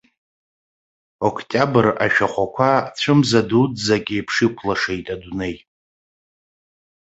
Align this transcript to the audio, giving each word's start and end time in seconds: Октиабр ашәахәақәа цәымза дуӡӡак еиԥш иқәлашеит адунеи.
Октиабр 1.27 1.85
ашәахәақәа 2.05 2.69
цәымза 2.97 3.41
дуӡӡак 3.49 4.05
еиԥш 4.15 4.35
иқәлашеит 4.45 5.05
адунеи. 5.13 5.55